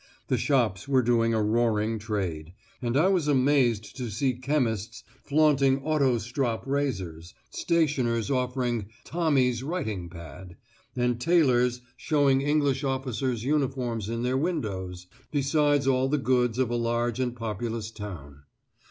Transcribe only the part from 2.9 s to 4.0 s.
I was amazed